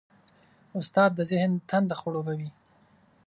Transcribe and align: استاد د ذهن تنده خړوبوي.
استاد 0.79 1.11
د 1.15 1.19
ذهن 1.31 1.51
تنده 1.69 1.95
خړوبوي. 1.99 2.49